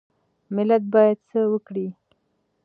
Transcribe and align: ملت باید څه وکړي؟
ملت 0.55 0.83
باید 0.93 1.17
څه 1.29 1.39
وکړي؟ 1.51 1.87